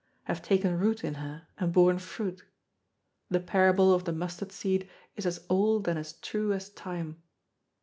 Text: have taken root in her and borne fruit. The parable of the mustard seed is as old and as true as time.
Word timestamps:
have 0.23 0.41
taken 0.41 0.79
root 0.79 1.03
in 1.03 1.13
her 1.13 1.47
and 1.59 1.71
borne 1.71 1.99
fruit. 1.99 2.43
The 3.29 3.39
parable 3.39 3.93
of 3.93 4.03
the 4.03 4.11
mustard 4.11 4.51
seed 4.51 4.89
is 5.15 5.27
as 5.27 5.45
old 5.47 5.87
and 5.87 5.99
as 5.99 6.13
true 6.13 6.53
as 6.53 6.71
time. 6.71 7.21